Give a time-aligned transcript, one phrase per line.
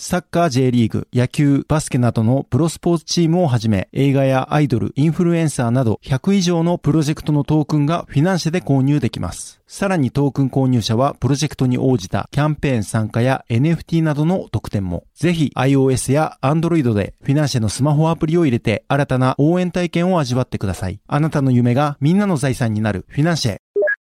[0.00, 9.60] サッカー J リーグ、野球、バスケなどのプロスポーツチームをはじめ、映画やアイドル、インフルエンサーなど100以上のプロジェクトのトークンがフィナンシェで購入できます。
[9.66, 15.02] さらにトークン購入者はプロジェクトに応じたキャンペーン参加や NFT などの特典も。
[15.16, 21.00] ぜひ iOS や Android でフィナンシェのスマホアプリを入れて新たな応援体験を味わってください。
[21.08, 23.56] あなたの夢がみんなの財産になるフィナンシェ。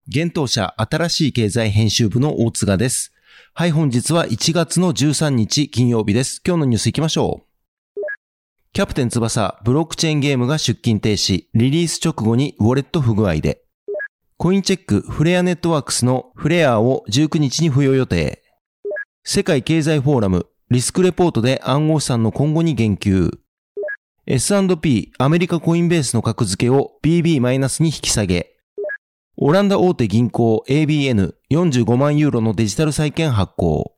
[0.08, 3.12] 現当社新しい経済編集部の大塚です。
[3.58, 6.42] はい、本日は1月の13日金曜日です。
[6.46, 8.02] 今日のニュース行きましょう。
[8.74, 13.62] キャプテン翼、ブロックチェーンゲームが出勤停止、リリース直後にウォレット不具合で。
[14.36, 18.42] コインチェック、フレアネットワークスのフレアを19日に付与予定。
[19.24, 23.38] 世界経済フォーラム、リスクレポートで暗号資産の今後に言及。
[24.26, 27.40] S&P、アメリカコインベースの格付けを BB-
[27.82, 28.55] に引き下げ。
[29.38, 33.94] オランダ大手銀行 ABN45 万ユーロのデジタル債券発行。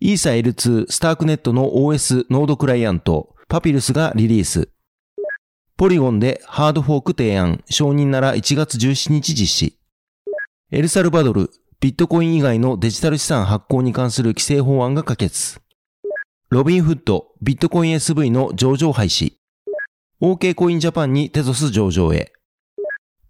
[0.00, 4.70] イーサ L2 スタークネットの OS ノードクライアント、パピルスがリリース。
[5.76, 9.78] ポリゴンでハードフォーク提案、承認なら1月17日実施。
[10.72, 15.60] エルサルバドル、ビットコイン以外のデジタル資産発行に関する規制法案が可決。
[16.50, 19.34] ロビンフッド、ビットコイン SV の上場廃止。
[20.20, 22.32] OK コインジャパンにテゾス上場へ。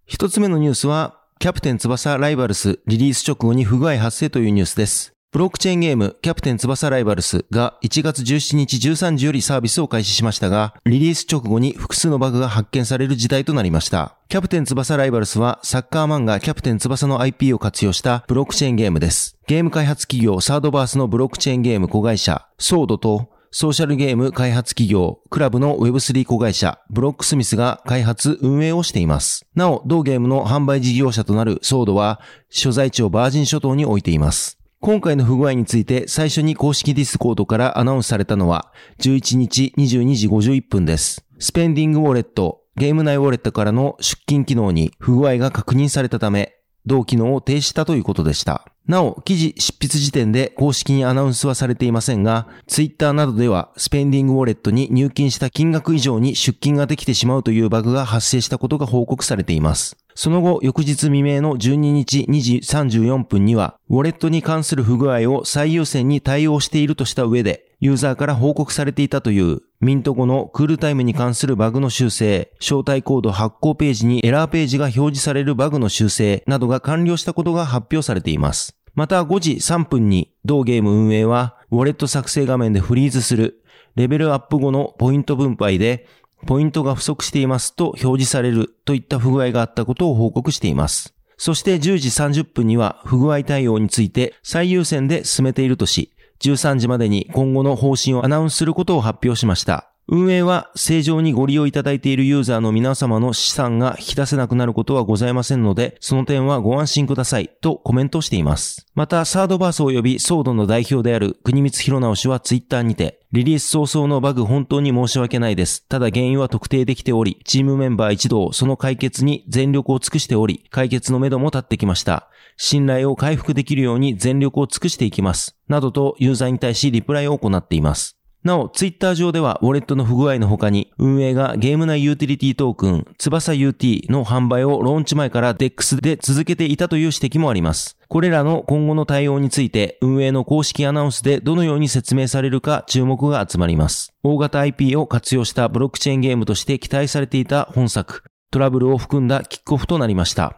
[0.09, 5.15] 一つ目のニュースは、キャプテン翼ライバルスリリース直後に不具合発生というニュースです。
[5.33, 14.17] ブロックチェーンゲームキャプテン翼ライバルスが1月17日13時よりサービスを開始しましたが、リリース直後に複数のバグが発見される事態となりました。
[14.29, 19.37] キャプテン翼ライバルスはサッカー漫画キャプテン翼の IP を活用したブロックチェーンゲームです。
[19.49, 23.29] ゲーム開発企業サードバースのブロックチェーンゲーム子会社、ソードと
[23.59, 29.47] ソーシャルゲーム開発企業、 KLabの Web3 子会社、ブロックスミスが開発、運営をしています。
[29.55, 34.59] なお、同ゲームの販売事業者となるソードは、所在地をバージン諸島に置いています。
[34.81, 41.25] 今回の不具合について最初に公式ディスコードからアナウンスされたのは、11日22時51分です。
[41.39, 46.56] スペンディングウォレット、ゲーム内ウォレットからの出金機能に不具合が確認されたため、
[46.87, 48.65] 同機能を停止したということでした。
[48.87, 59.97] なお、記事執筆時点で公式にアナウンスはされていませんが、ツイッターなどではスペンディングウォレットに入金した金額以上に出金ができてしまうというバグが発生したことが報告されています。
[60.19, 78.75] その後、翌日未明の12日2時34分には、ウォレットに関する不具合を最優先に対応しているとした上で、ユーザーから報告されていたという、ミント後のクールタイムに関するバグの修正、招待コード発行ページにエラーページが表示されるバグの修正などが完了したことが発表されています。
[78.95, 83.63] また5時3分に同ゲーム運営は、ウォレット作成画面でフリーズする、
[83.97, 86.07] レベルアップ後のポイント分配で、
[86.47, 91.15] ポイントが不足していますと表示されるといった不具合があったことを報告しています。
[91.39, 92.09] そして10時
[92.41, 99.91] 30分には不具合対応について最優先で進めているとし、13時までに今後の方針をアナウンスすることを発表しました。
[100.09, 108.87] 運営は正常にご利用いただいているユーザーの皆様の資産が引き出せなくなることはございませんので、その点はご安心くださいとコメントしています。
[108.95, 115.87] また、サードバース及びソードの代表である国光弘直氏はツイッターにて、リリース早々のバグ本当に申し訳ないです。
[115.89, 122.31] ただ原因は特定できており、チームメンバー一同その解決に全力を尽くしており、解決のめども立ってきました。
[122.57, 125.55] 信頼を回復できるように全力を尽くしていきます。
[125.69, 128.16] などとユーザーに対しリプライを行っています。
[128.47, 137.99] なお、ツイッター上では、ウォレットの不具合の他に、運営がゲーム内ユーティリティトークン、翼 UT の販売をローンチ前から DEX で続けていたという指摘もあります。
[138.09, 144.13] これらの今後の対応について、運営の公式アナウンスでどのように説明されるか注目が集まります。
[144.23, 150.57] 大型 IP を活用したブロックチェーンゲームとして期待されていた本作、トラブルを含んだキックオフとなりました。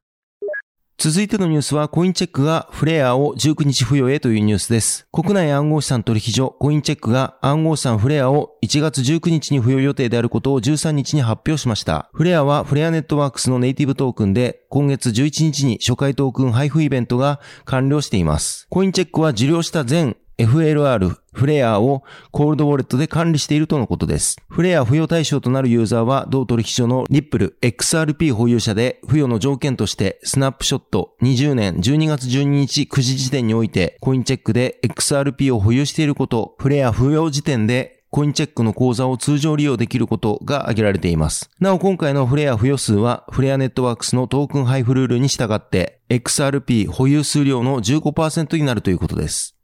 [1.01, 5.07] 続いてのニュースは、コインチェックがフレアを19日付与へというニュースです。
[5.13, 12.11] 国内暗号資産取引所、コインチェックが暗号資産フレアを1月19日に付与予定であることを13日に発表しました。
[12.15, 18.67] フレアはフレアネットワークスのネイティブトークンで、今月11日に初回トークン配布イベントが完了しています。
[18.69, 24.37] コインチェックは受領した全 FLR、フレアをコールドウォレットで管理しているとのことです。
[24.49, 41.51] フレア付与対象となるユーザーは同取引所のリップル XRP 保有者で付与の条件としてスナップショット20年12月12日9時時点においてコインチェックで XRP を保有していること、フレア付与時点でコインチェックの口座を通常利用できることが挙げられています。
[41.59, 49.58] なお今回のフレア付与数はフレアネットワークスのトークン配布ルールに従って XRP 保有数量の15%になるということです。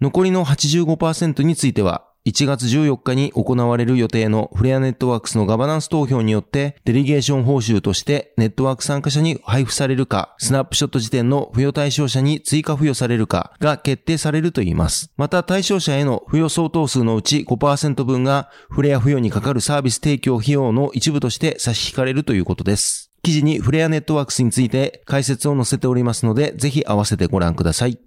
[0.00, 15.12] 残りの85%については、1月14日に行われる予定のフレアネットワークスのガバナンス投票によってデリゲーション報酬としてネットワーク参加者に配布されるか、スナップショット時点の付与対象者に追加付与されるかが決定されるといいます。
[15.16, 23.12] また対象者への付与相当数のうち5%分がフレア付与にかかるサービス提供費用の一部として差し引かれるということです。
[23.22, 28.05] 記事にフレアネットワークスについて解説を載せておりますので、ぜひ合わせてご覧ください。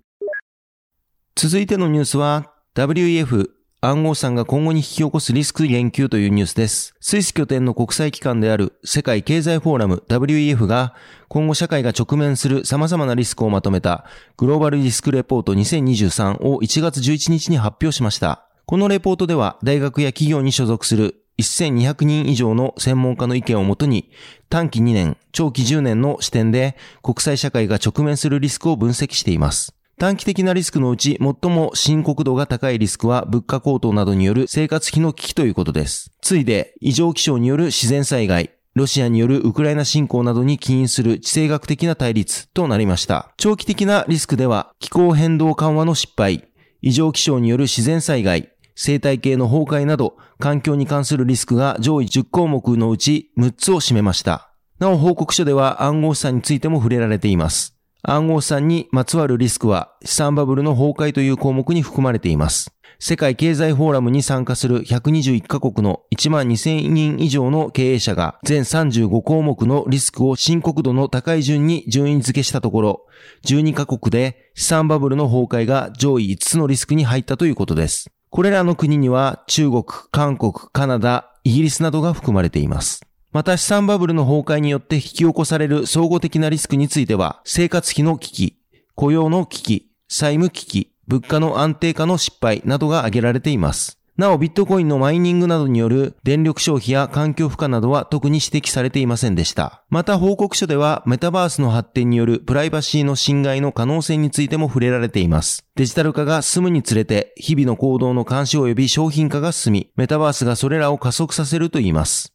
[1.42, 6.96] 続いてのニュースは WEF 暗号資産が今後に引き起こすリスク言及というニュースです。
[7.00, 10.96] スイス拠点の国際機関である世界経済フォーラム WEF が
[11.30, 14.04] 今後社会が直面する様々なリスクをまとめた
[14.36, 18.46] グローバルリスクレポート2023を1月11日に発表しました。
[18.66, 24.12] このレポートでは大学や企業に所属する1200人以上の専門家の意見をもとに
[24.50, 29.74] 短期2年、長期10年の視点で国際社会が直面するリスクを分析しています。
[30.00, 36.14] 短期的なリスクのうち最も深刻度が高いリスクは物価高騰などによる生活費の危機ということです。
[36.22, 43.34] ついで異常気象による自然災害、ロシアによるウクライナ侵攻などに起因する地政学的な対立となりました。
[43.36, 46.48] 長期的なリスクでは気候変動緩和の失敗、
[46.82, 54.54] 異常気象による自然災害、生態系の崩壊など環境に関するリスクが上位10項目のうち6つを占めました。
[54.80, 57.79] なお報告書では暗号資産についても触れられています。
[58.02, 62.74] 暗号資産にまつわるリスクは資産バブルの崩壊という項目に含まれています。
[63.02, 73.06] 世界経済フォーラムに参加する121カ国の1万2000人以上の経営者が全35項目のリスクを深刻度の高い順に順位付けしたところ、
[73.46, 78.12] 12カ国で資産バブルの崩壊が上位5つのリスクに入ったということです。
[78.30, 83.02] これらの国には中国、韓国、カナダ、イギリスなどが含まれています。
[83.32, 88.58] また資産バブルの崩壊によって引き起こされる総合的なリスクについては、生活費の危機、
[88.96, 94.00] 雇用の危機、債務危機、物価の安定化の失敗などが挙げられています。
[94.18, 99.84] なお、ビットコインのマイニングなどによる電力消費や環境負荷などは特に指摘されていませんでした。
[99.90, 105.64] また報告書ではメタバースの発展によるプライバシーの侵害の可能性についても触れられています。
[105.76, 112.34] デジタル化が進むにつれて日々の行動の監視及び商品化が進み、メタバースがそれらを加速させるといいます。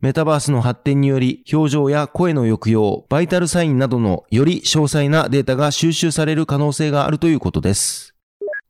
[0.00, 8.14] メタバースの発展により、表情や声の抑揚、バイタルサインなどのより詳細なデータが収集される可能性があるということです。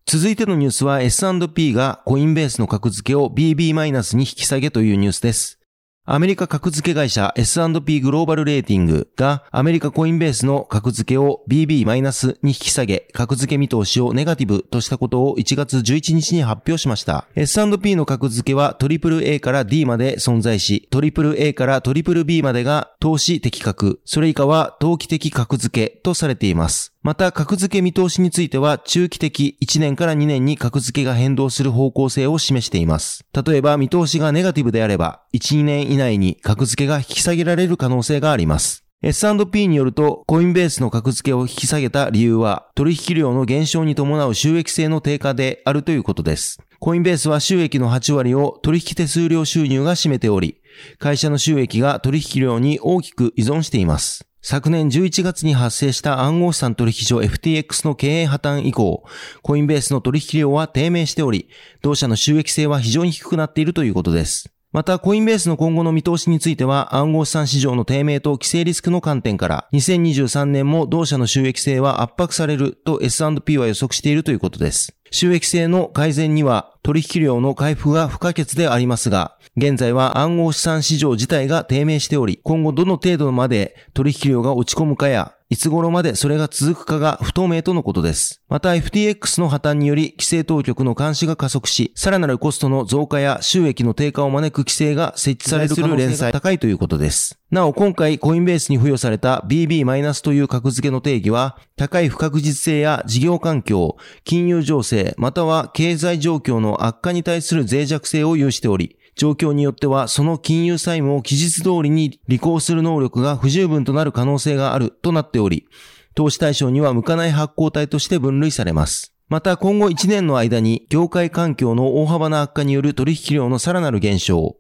[0.06, 5.58] 続いてのニュースは S&P がコインベースの格付けを BB- に引き下げというニュースです。
[6.08, 17.26] アメリカ格付け会社 S&P グローバルレーティングがアメリカコインベースの格付けを BB- に引き下げ、格付け見通しをネガティブとしたことを1月11日に発表しました。
[17.34, 26.92] S&P の格付けは AAA から D まで存在し、AAA から BBB までが投資的格、それ以下は投機的格付けとされています。
[27.06, 33.24] また、格付け見通しについては、中期的1年から2年に格付けが変動する方向性を示しています。
[33.32, 38.84] 例えば、見通しがネガティブであれば、1、2年以内に格付けが引き下げられる可能性があります。
[39.02, 46.58] S&P によると、コインベースの格付けを引き下げた理由は、取引量の減少に伴う収益性の低下であるということです。
[46.80, 50.60] コインベースは収益の8割を取引手数料収入が占めており、
[50.98, 54.26] 会社の収益が取引量に大きく依存しています。
[54.42, 59.04] 昨年11月に発生した暗号資産取引所 FTX の経営破綻以降、
[59.42, 61.48] コインベースの取引量は低迷しており、
[61.82, 64.55] 同社の収益性は非常に低くなっているということです。
[64.72, 74.96] また、コインベースの今後の見通しについては、暗号資産市場の低迷と規制リスクの観点から、2023年も同社の収益性は圧迫されると S&P は予測しているということです。
[75.10, 88.42] 収益性の改善には取引量の回復が不可欠でありますが、現在は暗号資産市場自体が低迷しており、今後どの程度まで取引量が落ち込むかや、いつ頃までそれが続くかが不透明とのことです。
[88.48, 97.38] また FTX の破綻により規制当局の監視が加速し、さらなるコストの増加や収益の低下を招く規制が設置される可能性が高いということです。
[97.52, 115.66] なお、今回コインベースに付与された BB- という格付けの定義は、高い不確実性や事業環境、金融情勢、または経済状況の悪化に対する脆弱性を有しており、状況によってはその金融債務を期日通りに履行する能力が不十分となる可能性があるとなっており、
[116.14, 119.14] 投資対象には向かない発行体として分類されます。
[119.28, 124.56] また今後1年の間に業界環境の大幅な悪化による取引量のさらなる減少、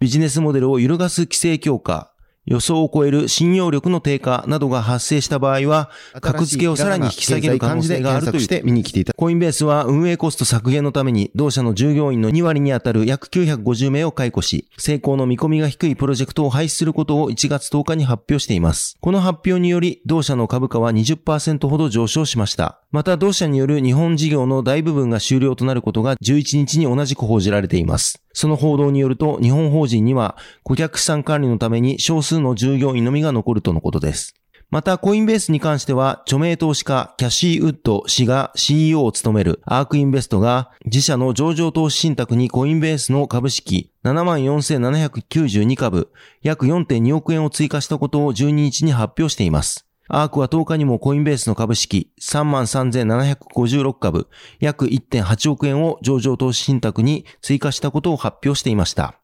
[0.00, 2.09] ビジネスモデルを揺るがす規制強化、
[2.50, 5.88] 予想を超える信用力の低下などが発生した場合は、
[6.20, 9.12] 格付けをさらに引き下げる可能性があるとして見に来ていた。
[9.14, 18.96] コインベースは運営コスト削減のために、同社の従業員の2割にあたる約950名を解雇し、成功の見込みが低いプロジェクトを廃止することを1月10日に発表しています。
[19.00, 22.80] この発表により、同社の株価は20%ほど上昇しました。
[22.90, 28.20] また、同社による日本事業の大部分が終了となることが11日に同じく報じられています。
[28.32, 34.34] その報道によると、日本法人には顧客資産管理のために少数の従業員のみが残るとのことです。
[34.70, 49.89] また、コインベースに関しては、著名投資家、キャシー・ウッド氏が CEO を務めるアークインベストが、自社の上場投資信託にコインベースの株式74,792株、約4.2億円を追加したことを12日に発表しています。
[50.12, 59.14] アークは10日にもコインベースの株式33,756株、約1.8億円を上場投資信託に追加したことを発表していました。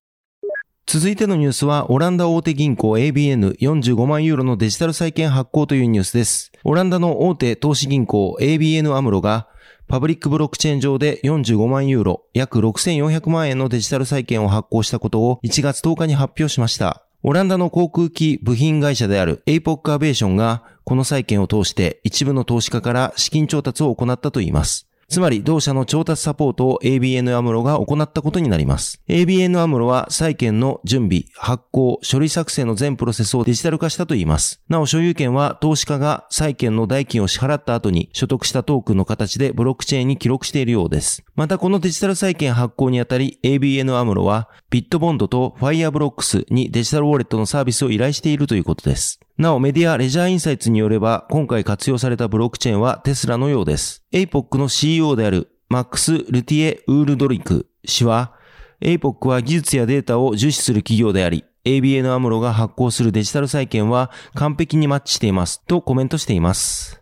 [0.87, 6.53] 続いてのニュースは、オランダ大手銀行 ABN45 万ユーロのデジタル債券発行というニュースです。
[6.63, 9.49] オランダの大手投資銀行 ABN アムロが、
[9.89, 17.06] パブリックブロックチェーン上で45万ユーロ、約6400万円のデジタル債券を発行したことを1月10日に発表しました。
[17.23, 24.86] オランダの航空機部品会社である APOC アビエーションがこの債券を通して一部の投資家から資金調達を行ったといいます。
[25.09, 29.01] つまり同社の調達サポートを ABN アムロが行ったことになります。
[29.09, 34.61] ABN アムロは債券の準備、発行、処理作成の全プロセスをデジタル化したといいます。
[34.69, 41.25] なお所有権は投資家が債券の代金を支払った後に取得したトークンの形でブロックチェーンに記録しているようです。
[41.37, 49.21] またこのデジタル債券発行にあたり ABN アムロはビットボンドとファイアブロックスにデジタルウォレットのサービスを依頼しているということです。
[49.39, 54.03] なおメディアレッジャーインサイツによれば今回活用されたブロックチェーンはステラのようです。
[54.13, 58.33] APOC の CEO であるマックス・ルティエ・ウールドリック氏は
[58.81, 66.99] APOC は技術やデータを重視する企業であり ABN アムロが発行するデジタル債券は完璧にマッチしていますとコメントしています。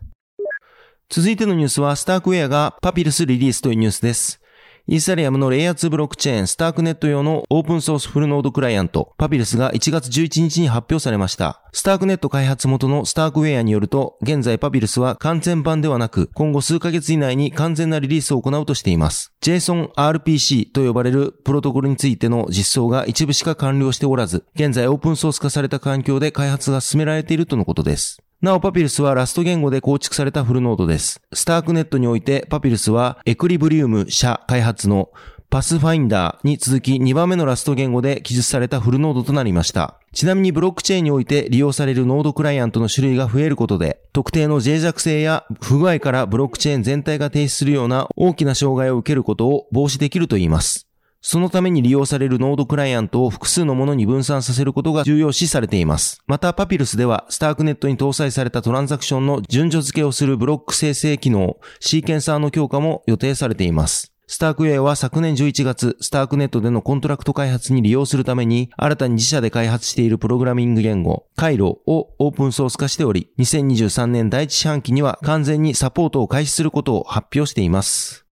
[1.07, 4.41] 続いてのニュースはスタークウェアがパピルスリリースというニュースです。
[4.87, 11.63] イーサリアムのレイヤー2ブロックチェーンスタークネット用のオープンソースフルノードクライアントパピルスが1月11日に発表されました。
[11.73, 19.33] スタークネット開発元のスタークウェアによると、現在パピルスは完全版ではなく、今後数ヶ月以内に完全なリリースを行うとしています。
[19.41, 28.21] JSON-RPC と呼ばれるプロトコルについての実装が一部しか完了しておらず、現在オープンソース化された環境で開発が進められているとのことです。
[28.41, 31.21] なお、パピルスはラスト言語で構築されたフルノードです。
[31.33, 35.09] スタークネットにおいて、パピルスはエクリブリウム社開発の
[35.49, 39.99] パスファインダーに続き2番目の Rust 言語で記述されたフルノードとなりました。
[40.11, 50.84] ちなみにブロックチェーンにおいて利用されるノードクライアントの種類が増えることで、特定の脆弱性や不具合からブロックチェーン全体が停止するような大きな障害を受けることを防止できると言います。
[51.27, 56.21] そのために利用されるノードクライアントを複数のものに分散させることが重要視されています。
[56.27, 64.13] また、パピルスでは、スタークネットに搭載されたトランザクションの順序付けをするブロック生成機能、シーケンサーの強化も予定されています。
[64.27, 78.24] スタークウェアは昨年11月、スタークネットでのコントラクト開発に利用するために、新たに自社で開発しているプログラミング言語、カイロをオープンソース化しており、2023年第一四半期には完全にサポートを開始することを発表しています。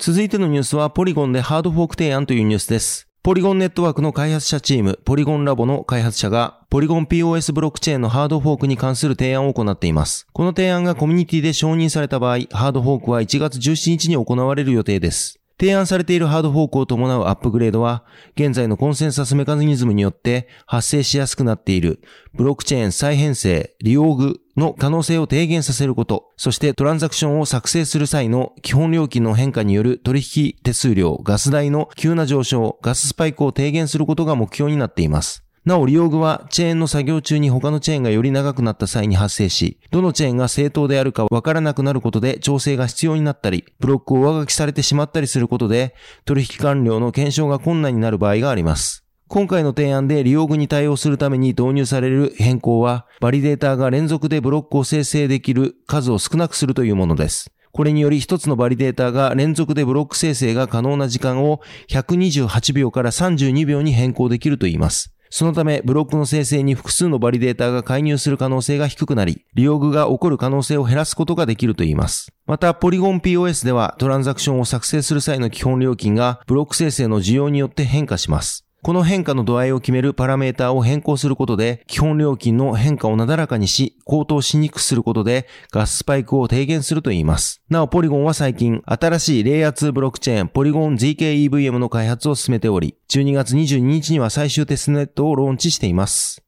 [0.00, 3.08] 続いてのニュースは、ポリゴンでハードフォーク提案というニュースです。
[3.24, 10.28] ポリゴンネットワークの開発者チーム、ポリゴンラボの開発者が、ポリゴン POS ブロックチェーンのハードフォークに関する提案を行っています。
[10.32, 15.40] この提案がコミュニティで承認された場合、ハードフォークは1月17日に行われる予定です。
[15.58, 18.04] 提案されているハードフォークを伴うアップグレードは、
[18.36, 22.00] 現在のコンセンサスメカニズムによって発生しやすくなっている、
[22.34, 35.44] ブロックチェーン再編成、利用具の可能性を低減させること、そしてトランザクションを作成する際の基本料金の変化による取引手数料、ガス代の急な上昇、ガススパイクを低減することが目標になっています。
[35.64, 49.04] なお利用具はチェーンの作業中に他のチェーンがより長くなった際に発生し、どのチェーンが正当であるかわからなくなることで調整が必要になったり、ブロックを上書きされてしまったりすることで、取引完了の検証が困難になる場合があります。
[49.30, 57.52] 今回の提案で reorg に対応するために導入される変更は、バリデーターが連続でブロックを生成できる数を少なくするというものです。
[57.72, 65.12] これにより一つのバリデータが連続でブロック生成が可能な時間を128秒から32秒に変更できるといいます。
[65.28, 72.32] そのため、ブロックの生成に複数のバリデータが介入する可能性が低くなり、 reorg が起こる可能性を減らすことができるといいます。
[72.46, 78.64] また、ポリゴン POS ではトランザクションを作成する際の基本料金がブロック生成の需要によって変化します。
[78.80, 87.60] この変化の度合いを決めるパラメータを変更することで、基本料金の変化をなだらかにし、高騰しにくくすることで、ガススパイクを低減するといいます。
[87.68, 96.47] なお、ポリゴンは最近、新しいレイヤー2ブロックチェーン、ポリゴン ZKEVM の開発を進めており、12月22日には最終テストネットをローンチしています。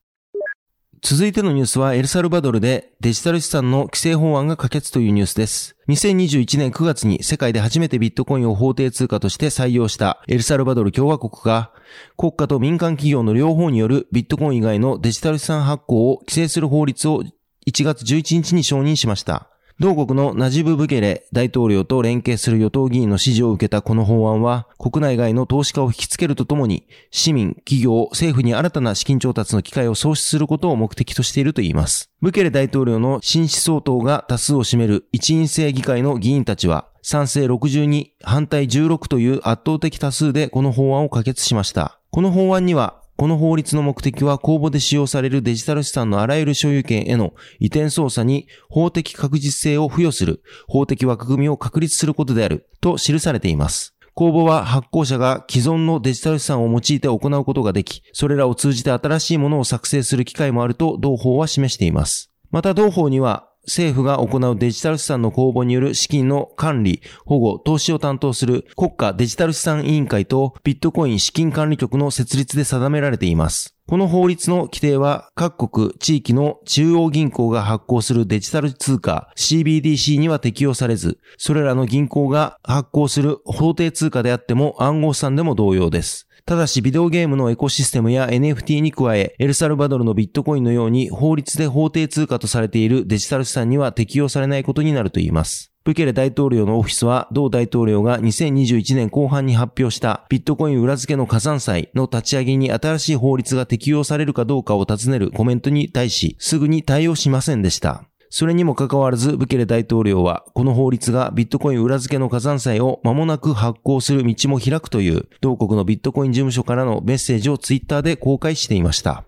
[1.03, 5.75] 続いてのニュースはエルサルバドルでデジタル資産の規制法案が可決というニュースです。
[5.89, 11.71] 2021年9月に世界で初めてビットコインを法定通貨として採用したエルサルバドル共和国が
[12.17, 17.23] 国家と民間企業の両方によるビットコイン以外のデジタル資産発行を規制する法律を
[17.67, 19.50] 1月11日に承認しました。
[19.81, 32.11] 同国のナジブ・ブゲレ大統領と連携する与党議員の支持を受けたこの法案は、国内外の投資家を引きつけるとともに、市民、企業、政府に新たな資金調達の機会を創出することを目的としているといいます。
[32.21, 41.97] ブケレ大統領の新思想党が多数を占める一員制議会の議員たちは、賛成62、反対16という圧倒的多数でこの法案を可決しました。
[42.11, 53.95] この法案には、この法律の目的は公募で使用されるデジタル資産のあらゆる所有権への移転操作に法的確実性を付与する法的枠組みを確立することであると記されています。
[54.13, 62.31] 公募は発行者が既存のデジタル資産を用いて行うことができ、それらを通じて新しいものを作成する機会もあると同法は示しています。
[62.49, 73.75] また同法には政府が行うデジタル資産の公募による資金の管理、保護、投資を担当する国家デジタル資産委員会とビットコイン資金管理局の設立で定められています。
[73.87, 86.29] この法律の規定は各国、地域の中央銀行が発行するデジタル通貨 CBDC には適用されず、それらの銀行が発行する法定通貨であっても暗号資産でも同様です。
[86.45, 95.71] ただしビデオゲームのエコシステムや NFT に加え、エルサルバドルのビットコインのように法律で法定通貨とされているデジタル資産には適用されないことになるといいます。
[95.83, 108.10] ブケレ大統領のオフィスは、同大統領が2021年後半に発表したビットコイン裏付けの加算祭の立ち上げに新しい法律が適用されるかどうかを尋ねるコメントに対し、すぐに対応しませんでした。
[108.33, 119.25] それにもかかわらず、ブケレ大統領は、この法律がビットコイン裏付けの火山祭を間もなく発行する道も開くという、同国のビットコイン事務所からのメッセージをツイッターで公開していました。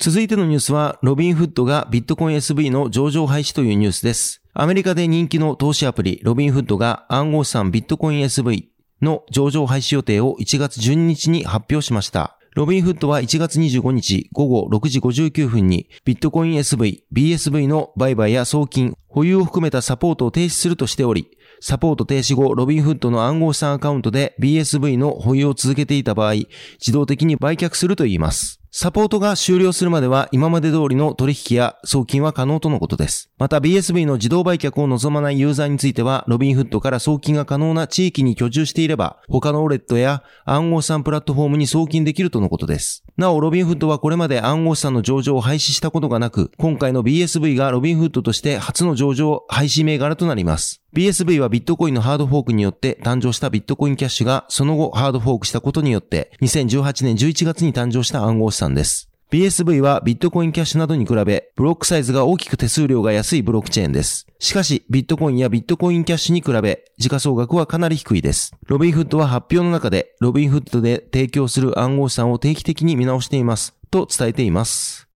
[0.00, 4.42] 続いてのニュースは、ロビンフッドがビットコイン SV の上場廃止というニュースです。
[4.52, 8.64] アメリカで人気の投資アプリ、ロビンフッドが暗号資産ビットコイン SV
[9.00, 12.35] の上場廃止予定を1月12日に発表しました。
[12.56, 21.28] ロビンフッドは1月25日午後6時59分にビットコイン SV、BSV の売買や送金、保有を含めたサポートを停止するとしており、
[21.60, 26.32] サポート停止後、ロビンフッドの暗号資産アカウントで BSV の保有を続けていた場合、
[26.80, 28.58] 自動的に売却するといいます。
[28.78, 33.30] サポートが終了するまでは今まで通りの取引や送金は可能とのことです。
[33.38, 43.05] また BSV の自動売却を望まないユーザーについては、ロビンフッドから送金が可能な地域に居住していれば、他のウォレットや暗号資産プラットフォームに送金できるとのことです。
[43.16, 50.82] なお、ロビンフッドはこれまで暗号資産の上場を廃止したことがなく、今回の BSV がロビンフッドとして初の上場廃止銘柄となります。
[50.92, 59.08] BSV はビットコインのハードフォークによって誕生したビットコインキャッシュがその後ハードフォークしたことによって2018年11月に誕生した暗号資産です。
[59.32, 64.28] BSV はビットコインキャッシュなどに比べ、ブロックサイズが大きく手数料が安いブロックチェーンです。
[64.38, 68.54] しかし、ビットコインやビットコインキャッシュに比べ、時価総額はかなり低いです。
[68.66, 73.74] ロビンフッドは発表の中で、ロビンフッドで提供する暗号資産を定期的に見直しています。
[73.90, 75.08] と伝えています。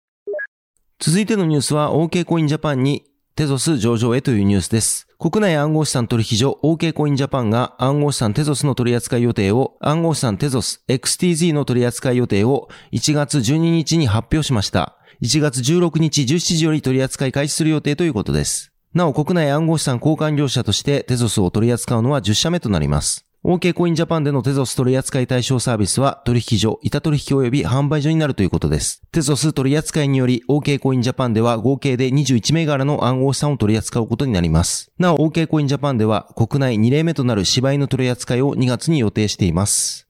[0.98, 3.04] 続いてのニュースは、OK コインジャパンに
[3.40, 5.08] テゾス上場へというニュースです。
[5.18, 14.98] 国内暗号資産取引所 OK コインジャパンが暗号資産テゾスの取扱い予定を暗号資産テゾス XTZ の取扱い予定を1月12日に発表しました。
[15.22, 18.74] 1月16日17時より取扱い開始する予定ということです。
[18.94, 23.29] なお国内暗号資産交換業者としてテゾスを取り扱うのは10社目となります。
[23.46, 29.02] OK コインジャパンでのテゾス取扱い対象サービスは取引所、板取引及び販売所になるということです。
[29.14, 34.92] テゾス取扱いにより OK コインジャパンでは合計で21銘柄の暗号資産を取り扱うことになります。
[35.00, 40.06] なお OK コインジャパンでは国内2例目となる芝居の取り扱いを2月に予定しています。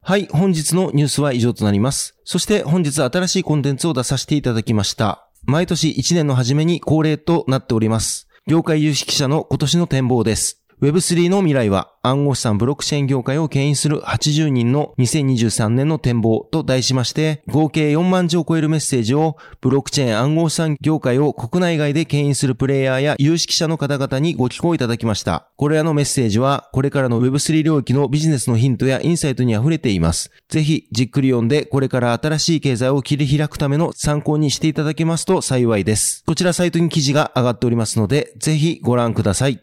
[0.00, 2.16] はい、本日のニュースは以上となります。
[2.24, 5.28] そして本日新しいコンテンツを出させていただきました。
[5.44, 8.28] 毎年1年の初めに恒例となっております。
[8.46, 10.61] 業界有識者の今年の展望です。
[10.82, 25.46] Web3 の未来は暗号資産ブロックチェーン業界を牽引する80人の2023年の展望と題しまして、合計4万字を超えるメッセージをブロックチェーン暗号資産業界を国内外で牽引するプレイヤーや有識者の方々にご寄稿いただきました。
[25.56, 30.32] これらのメッセージはこれからの Web3 領域のビジネスのヒントやインサイトに溢れています。
[30.48, 36.24] ぜひじっくり読んでこれから新しい経済を切り開くための参考にしていただけますと幸いです。
[36.26, 39.62] こちらサイトに記事が上がっておりますので、ぜひご覧ください。